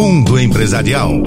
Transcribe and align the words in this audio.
Mundo 0.00 0.40
Empresarial. 0.40 1.22